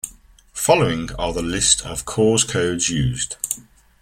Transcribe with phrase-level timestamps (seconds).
[0.53, 3.35] Following are the list of cause codes used.